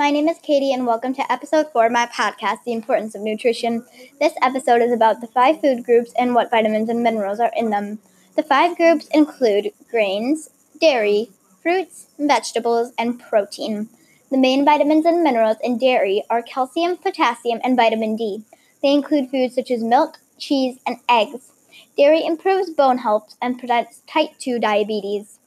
My 0.00 0.10
name 0.10 0.28
is 0.28 0.38
Katie, 0.38 0.72
and 0.72 0.86
welcome 0.86 1.12
to 1.12 1.30
episode 1.30 1.66
four 1.74 1.84
of 1.84 1.92
my 1.92 2.06
podcast, 2.06 2.64
The 2.64 2.72
Importance 2.72 3.14
of 3.14 3.20
Nutrition. 3.20 3.84
This 4.18 4.32
episode 4.40 4.80
is 4.80 4.92
about 4.92 5.20
the 5.20 5.26
five 5.26 5.60
food 5.60 5.84
groups 5.84 6.10
and 6.18 6.34
what 6.34 6.50
vitamins 6.50 6.88
and 6.88 7.02
minerals 7.02 7.38
are 7.38 7.52
in 7.54 7.68
them. 7.68 7.98
The 8.34 8.42
five 8.42 8.78
groups 8.78 9.08
include 9.12 9.72
grains, 9.90 10.48
dairy, 10.80 11.28
fruits, 11.62 12.06
vegetables, 12.18 12.94
and 12.98 13.20
protein. 13.20 13.90
The 14.30 14.38
main 14.38 14.64
vitamins 14.64 15.04
and 15.04 15.22
minerals 15.22 15.58
in 15.62 15.76
dairy 15.76 16.24
are 16.30 16.40
calcium, 16.40 16.96
potassium, 16.96 17.60
and 17.62 17.76
vitamin 17.76 18.16
D. 18.16 18.42
They 18.82 18.94
include 18.94 19.28
foods 19.28 19.54
such 19.54 19.70
as 19.70 19.82
milk, 19.82 20.16
cheese, 20.38 20.78
and 20.86 20.96
eggs. 21.10 21.52
Dairy 21.98 22.24
improves 22.24 22.70
bone 22.70 22.96
health 22.96 23.36
and 23.42 23.58
prevents 23.58 24.00
type 24.06 24.30
2 24.38 24.60
diabetes. 24.60 25.40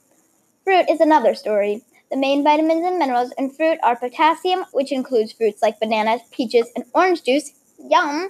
Fruit 0.64 0.88
is 0.88 1.00
another 1.00 1.34
story. 1.34 1.82
The 2.14 2.20
main 2.20 2.44
vitamins 2.44 2.86
and 2.86 3.00
minerals 3.00 3.32
in 3.40 3.50
fruit 3.50 3.80
are 3.82 3.96
potassium, 3.96 4.66
which 4.72 4.92
includes 4.92 5.32
fruits 5.32 5.64
like 5.64 5.80
bananas, 5.80 6.22
peaches, 6.30 6.70
and 6.76 6.86
orange 6.94 7.24
juice. 7.24 7.54
Yum! 7.90 8.30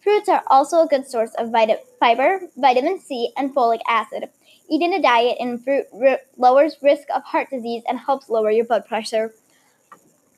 Fruits 0.00 0.28
are 0.28 0.44
also 0.46 0.82
a 0.82 0.86
good 0.86 1.08
source 1.08 1.34
of 1.34 1.50
vit- 1.50 1.84
fiber, 1.98 2.42
vitamin 2.56 3.00
C, 3.00 3.32
and 3.36 3.52
folic 3.52 3.80
acid. 3.88 4.28
Eating 4.70 4.94
a 4.94 5.02
diet 5.02 5.38
in 5.40 5.58
fruit 5.58 5.86
r- 5.92 6.20
lowers 6.36 6.76
risk 6.80 7.08
of 7.12 7.24
heart 7.24 7.50
disease 7.50 7.82
and 7.88 7.98
helps 7.98 8.30
lower 8.30 8.52
your 8.52 8.64
blood 8.64 8.86
pressure. 8.86 9.34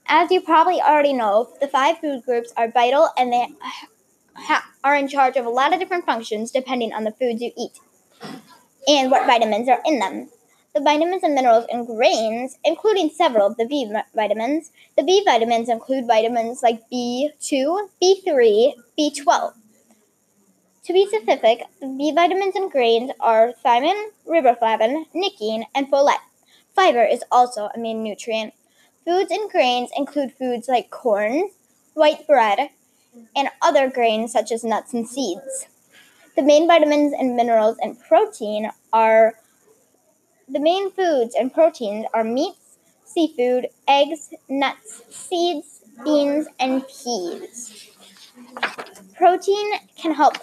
As 0.06 0.30
you 0.30 0.40
probably 0.40 0.80
already 0.80 1.12
know, 1.12 1.50
the 1.60 1.68
five 1.68 1.98
food 1.98 2.22
groups 2.24 2.54
are 2.56 2.70
vital 2.70 3.10
and 3.18 3.30
they 3.30 3.48
ha- 4.32 4.66
are 4.82 4.96
in 4.96 5.08
charge 5.08 5.36
of 5.36 5.44
a 5.44 5.50
lot 5.50 5.74
of 5.74 5.78
different 5.78 6.06
functions 6.06 6.50
depending 6.50 6.94
on 6.94 7.04
the 7.04 7.12
foods 7.12 7.42
you 7.42 7.52
eat 7.54 7.80
and 8.86 9.10
what 9.10 9.26
vitamins 9.26 9.68
are 9.68 9.82
in 9.84 9.98
them 9.98 10.30
the 10.74 10.80
vitamins 10.80 11.22
and 11.22 11.34
minerals 11.34 11.66
in 11.70 11.84
grains, 11.84 12.58
including 12.64 13.10
several 13.10 13.46
of 13.46 13.56
the 13.56 13.66
B 13.66 13.90
vitamins. 14.14 14.70
The 14.96 15.02
B 15.02 15.22
vitamins 15.24 15.68
include 15.68 16.06
vitamins 16.06 16.62
like 16.62 16.82
B2, 16.90 17.88
B3, 18.02 18.74
B12. 18.98 19.52
To 20.84 20.92
be 20.92 21.06
specific, 21.06 21.64
the 21.80 21.86
B 21.86 22.12
vitamins 22.14 22.56
in 22.56 22.68
grains 22.68 23.10
are 23.20 23.52
thiamine, 23.64 24.06
riboflavin, 24.26 25.06
nicotine, 25.14 25.66
and 25.74 25.90
folate. 25.90 26.16
Fiber 26.74 27.04
is 27.04 27.24
also 27.30 27.68
a 27.74 27.78
main 27.78 28.02
nutrient. 28.02 28.54
Foods 29.04 29.30
in 29.30 29.48
grains 29.48 29.90
include 29.96 30.32
foods 30.32 30.68
like 30.68 30.90
corn, 30.90 31.50
white 31.94 32.26
bread, 32.26 32.70
and 33.34 33.48
other 33.60 33.90
grains 33.90 34.32
such 34.32 34.52
as 34.52 34.64
nuts 34.64 34.94
and 34.94 35.08
seeds. 35.08 35.66
The 36.36 36.42
main 36.42 36.68
vitamins 36.68 37.12
and 37.18 37.34
minerals 37.34 37.76
in 37.82 37.96
protein 37.96 38.70
are 38.92 39.34
the 40.48 40.60
main 40.60 40.90
foods 40.90 41.34
and 41.34 41.52
proteins 41.52 42.06
are 42.14 42.24
meats, 42.24 42.78
seafood, 43.04 43.68
eggs, 43.86 44.30
nuts, 44.48 45.02
seeds, 45.10 45.82
beans, 46.04 46.46
and 46.58 46.84
peas. 46.86 47.90
Protein 49.16 49.72
can 49.96 50.14
help 50.14 50.34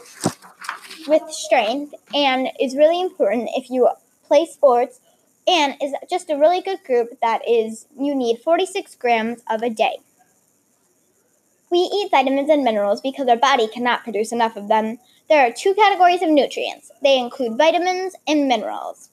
with 1.08 1.24
strength 1.30 1.94
and 2.14 2.50
is 2.60 2.76
really 2.76 3.02
important 3.02 3.50
if 3.56 3.70
you 3.70 3.90
play 4.28 4.46
sports 4.46 5.00
and 5.48 5.76
is 5.82 5.94
just 6.10 6.30
a 6.30 6.38
really 6.38 6.62
good 6.62 6.84
group 6.84 7.20
that 7.22 7.42
is 7.48 7.88
you 7.98 8.16
need 8.16 8.40
46 8.40 8.96
grams 8.96 9.42
of 9.50 9.62
a 9.62 9.70
day. 9.70 9.98
We 11.72 11.80
eat 11.80 12.12
vitamins 12.12 12.50
and 12.50 12.64
minerals 12.64 13.02
because 13.02 13.28
our 13.28 13.36
body 13.36 13.68
cannot 13.68 14.04
produce 14.04 14.32
enough 14.32 14.56
of 14.56 14.68
them. 14.68 15.00
There 15.30 15.46
are 15.46 15.52
two 15.52 15.74
categories 15.74 16.22
of 16.22 16.30
nutrients. 16.30 16.92
They 17.02 17.20
include 17.20 17.58
vitamins 17.58 18.16
and 18.28 18.48
minerals. 18.48 19.10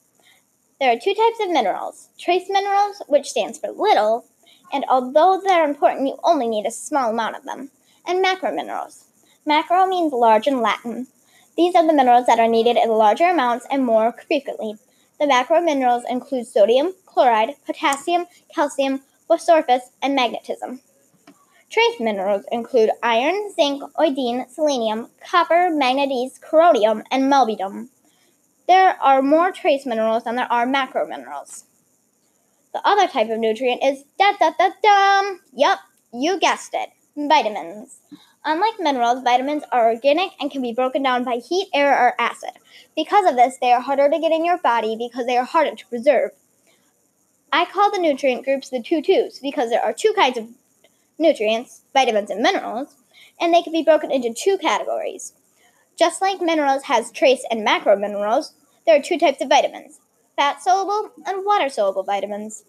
There 0.83 0.91
are 0.91 0.99
two 0.99 1.13
types 1.13 1.39
of 1.39 1.49
minerals 1.49 2.09
trace 2.19 2.49
minerals, 2.49 3.01
which 3.07 3.29
stands 3.29 3.57
for 3.57 3.69
little, 3.69 4.25
and 4.73 4.83
although 4.89 5.39
they're 5.41 5.63
important, 5.63 6.09
you 6.09 6.19
only 6.25 6.45
need 6.45 6.65
a 6.65 6.71
small 6.71 7.11
amount 7.11 7.37
of 7.37 7.45
them, 7.45 7.71
and 8.05 8.21
macro 8.21 8.53
minerals. 8.53 9.05
Macro 9.45 9.87
means 9.87 10.11
large 10.11 10.45
in 10.45 10.59
Latin. 10.59 11.07
These 11.55 11.73
are 11.75 11.87
the 11.87 11.93
minerals 11.93 12.25
that 12.25 12.37
are 12.37 12.49
needed 12.49 12.75
in 12.75 12.89
larger 12.89 13.29
amounts 13.29 13.65
and 13.71 13.85
more 13.85 14.13
frequently. 14.27 14.75
The 15.21 15.27
macro 15.27 15.61
minerals 15.61 16.03
include 16.09 16.47
sodium, 16.47 16.93
chloride, 17.05 17.55
potassium, 17.65 18.25
calcium, 18.53 19.03
phosphorus, 19.25 19.91
and 20.01 20.15
magnesium. 20.15 20.81
Trace 21.69 22.01
minerals 22.01 22.43
include 22.51 22.91
iron, 23.01 23.53
zinc, 23.55 23.83
iodine, 23.97 24.49
selenium, 24.49 25.11
copper, 25.25 25.69
manganese, 25.69 26.39
chromium, 26.39 27.03
and 27.09 27.31
molybdenum. 27.31 27.87
There 28.67 29.01
are 29.01 29.21
more 29.21 29.51
trace 29.51 29.85
minerals 29.85 30.23
than 30.23 30.35
there 30.35 30.51
are 30.51 30.65
macro 30.65 31.07
minerals. 31.07 31.65
The 32.73 32.85
other 32.87 33.07
type 33.07 33.29
of 33.29 33.39
nutrient 33.39 33.83
is 33.83 34.03
da 34.17 34.33
da 34.39 34.51
da 34.57 34.69
dum. 34.81 35.41
Yup, 35.53 35.79
you 36.13 36.39
guessed 36.39 36.73
it. 36.73 36.89
Vitamins. 37.15 37.99
Unlike 38.45 38.79
minerals, 38.79 39.23
vitamins 39.23 39.63
are 39.71 39.89
organic 39.89 40.31
and 40.39 40.51
can 40.51 40.61
be 40.61 40.73
broken 40.73 41.03
down 41.03 41.23
by 41.23 41.35
heat, 41.35 41.69
air, 41.73 41.91
or 41.91 42.19
acid. 42.19 42.51
Because 42.95 43.25
of 43.25 43.35
this, 43.35 43.57
they 43.61 43.71
are 43.71 43.81
harder 43.81 44.09
to 44.09 44.19
get 44.19 44.31
in 44.31 44.43
your 44.43 44.57
body 44.57 44.95
because 44.97 45.25
they 45.25 45.37
are 45.37 45.45
harder 45.45 45.75
to 45.75 45.87
preserve. 45.87 46.31
I 47.51 47.65
call 47.65 47.91
the 47.91 47.99
nutrient 47.99 48.43
groups 48.43 48.69
the 48.69 48.81
two 48.81 49.01
twos 49.01 49.39
because 49.39 49.69
there 49.69 49.83
are 49.83 49.93
two 49.93 50.13
kinds 50.13 50.37
of 50.37 50.49
nutrients, 51.19 51.83
vitamins 51.93 52.31
and 52.31 52.41
minerals, 52.41 52.95
and 53.39 53.53
they 53.53 53.61
can 53.61 53.71
be 53.71 53.83
broken 53.83 54.11
into 54.11 54.33
two 54.33 54.57
categories. 54.57 55.33
Just 55.97 56.21
like 56.21 56.41
minerals 56.41 56.83
has 56.83 57.11
trace 57.11 57.45
and 57.51 57.63
macro 57.63 57.95
minerals, 57.95 58.53
there 58.85 58.97
are 58.97 59.01
two 59.01 59.17
types 59.17 59.41
of 59.41 59.49
vitamins 59.49 59.99
fat 60.35 60.61
soluble 60.61 61.11
and 61.25 61.45
water 61.45 61.69
soluble 61.69 62.03
vitamins. 62.03 62.63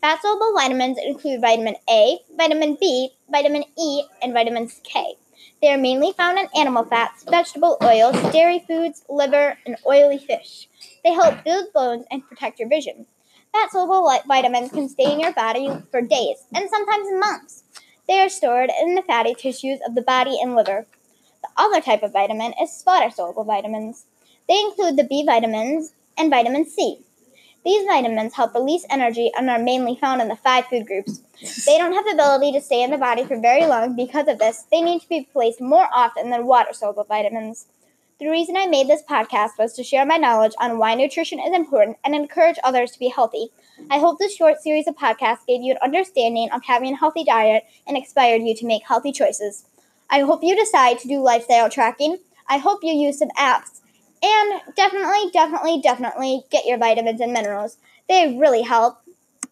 Fat 0.00 0.20
soluble 0.20 0.52
vitamins 0.54 0.98
include 0.98 1.40
vitamin 1.40 1.76
A, 1.88 2.18
vitamin 2.36 2.76
B, 2.80 3.10
vitamin 3.30 3.64
E, 3.78 4.02
and 4.20 4.32
vitamin 4.32 4.68
K. 4.82 5.14
They 5.62 5.72
are 5.72 5.78
mainly 5.78 6.12
found 6.12 6.38
in 6.38 6.48
animal 6.56 6.84
fats, 6.84 7.24
vegetable 7.24 7.78
oils, 7.82 8.20
dairy 8.32 8.58
foods, 8.66 9.04
liver, 9.08 9.56
and 9.64 9.76
oily 9.86 10.18
fish. 10.18 10.68
They 11.04 11.12
help 11.12 11.44
build 11.44 11.72
bones 11.72 12.06
and 12.10 12.26
protect 12.28 12.58
your 12.58 12.68
vision. 12.68 13.06
Fat 13.52 13.70
soluble 13.70 14.10
vitamins 14.26 14.72
can 14.72 14.88
stay 14.88 15.12
in 15.12 15.20
your 15.20 15.32
body 15.32 15.70
for 15.92 16.02
days 16.02 16.44
and 16.52 16.68
sometimes 16.68 17.08
months. 17.12 17.62
They 18.08 18.20
are 18.20 18.28
stored 18.28 18.70
in 18.82 18.96
the 18.96 19.02
fatty 19.02 19.34
tissues 19.34 19.78
of 19.86 19.94
the 19.94 20.02
body 20.02 20.38
and 20.42 20.56
liver. 20.56 20.86
The 21.44 21.62
other 21.62 21.82
type 21.82 22.02
of 22.02 22.14
vitamin 22.14 22.54
is 22.58 22.82
water 22.86 23.10
soluble 23.10 23.44
vitamins. 23.44 24.06
They 24.48 24.58
include 24.58 24.96
the 24.96 25.04
B 25.04 25.26
vitamins 25.26 25.92
and 26.16 26.30
vitamin 26.30 26.64
C. 26.64 27.00
These 27.66 27.84
vitamins 27.84 28.32
help 28.32 28.54
release 28.54 28.86
energy 28.88 29.30
and 29.36 29.50
are 29.50 29.58
mainly 29.58 29.94
found 29.94 30.22
in 30.22 30.28
the 30.28 30.36
five 30.36 30.64
food 30.68 30.86
groups. 30.86 31.20
They 31.66 31.76
don't 31.76 31.92
have 31.92 32.06
the 32.06 32.12
ability 32.12 32.52
to 32.52 32.62
stay 32.62 32.82
in 32.82 32.90
the 32.90 32.96
body 32.96 33.26
for 33.26 33.38
very 33.38 33.66
long. 33.66 33.94
Because 33.94 34.26
of 34.26 34.38
this, 34.38 34.64
they 34.70 34.80
need 34.80 35.02
to 35.02 35.08
be 35.10 35.18
replaced 35.18 35.60
more 35.60 35.86
often 35.92 36.30
than 36.30 36.46
water 36.46 36.72
soluble 36.72 37.04
vitamins. 37.04 37.66
The 38.18 38.30
reason 38.30 38.56
I 38.56 38.66
made 38.66 38.88
this 38.88 39.02
podcast 39.02 39.58
was 39.58 39.74
to 39.74 39.84
share 39.84 40.06
my 40.06 40.16
knowledge 40.16 40.54
on 40.58 40.78
why 40.78 40.94
nutrition 40.94 41.40
is 41.40 41.54
important 41.54 41.98
and 42.04 42.14
encourage 42.14 42.56
others 42.64 42.92
to 42.92 42.98
be 42.98 43.08
healthy. 43.08 43.48
I 43.90 43.98
hope 43.98 44.18
this 44.18 44.34
short 44.34 44.62
series 44.62 44.86
of 44.86 44.96
podcasts 44.96 45.44
gave 45.46 45.60
you 45.60 45.72
an 45.72 45.78
understanding 45.82 46.50
of 46.52 46.64
having 46.64 46.94
a 46.94 46.96
healthy 46.96 47.22
diet 47.22 47.64
and 47.86 47.98
inspired 47.98 48.40
you 48.40 48.56
to 48.56 48.66
make 48.66 48.86
healthy 48.88 49.12
choices. 49.12 49.66
I 50.10 50.20
hope 50.20 50.42
you 50.42 50.56
decide 50.56 50.98
to 51.00 51.08
do 51.08 51.20
lifestyle 51.20 51.70
tracking. 51.70 52.18
I 52.48 52.58
hope 52.58 52.80
you 52.82 52.92
use 52.94 53.18
some 53.18 53.30
apps. 53.38 53.80
And 54.22 54.60
definitely, 54.76 55.30
definitely, 55.32 55.80
definitely 55.80 56.44
get 56.50 56.64
your 56.66 56.78
vitamins 56.78 57.20
and 57.20 57.32
minerals. 57.32 57.76
They 58.08 58.36
really 58.38 58.62
help. 58.62 58.98